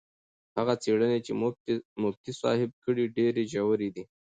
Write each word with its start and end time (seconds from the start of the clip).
هغه 0.57 0.73
څېړنې 0.83 1.19
چې 1.25 1.31
مفتي 2.03 2.33
صاحب 2.41 2.71
کړي 2.83 3.03
ډېرې 3.17 3.43
ژورې 3.53 3.89
دي. 3.95 4.03